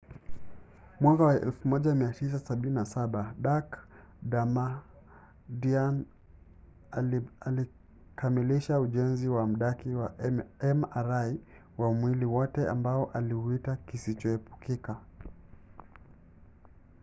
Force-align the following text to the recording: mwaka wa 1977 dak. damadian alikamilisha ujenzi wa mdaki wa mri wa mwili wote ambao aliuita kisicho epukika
mwaka 1.01 1.23
wa 1.27 1.35
1977 1.39 3.33
dak. 3.41 3.87
damadian 4.23 6.05
alikamilisha 7.41 8.79
ujenzi 8.79 9.27
wa 9.29 9.47
mdaki 9.47 9.89
wa 9.89 10.13
mri 10.19 11.41
wa 11.77 11.93
mwili 11.93 12.25
wote 12.25 12.67
ambao 12.67 13.05
aliuita 13.11 13.75
kisicho 13.75 14.29
epukika 14.29 14.97